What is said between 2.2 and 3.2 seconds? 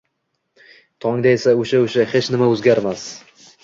nima o‘zgarmas.